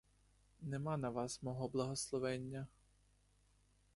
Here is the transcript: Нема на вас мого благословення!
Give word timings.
Нема 0.61 0.97
на 0.97 1.09
вас 1.11 1.43
мого 1.43 1.67
благословення! 1.67 2.67